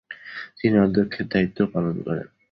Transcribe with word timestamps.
তিনি 0.59 0.75
অধ্যক্ষের 0.79 1.25
দায়িত্বও 1.27 1.71
পালন 1.73 1.95
করেন। 2.05 2.27